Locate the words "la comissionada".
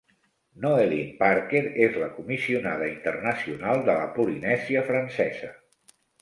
2.03-2.87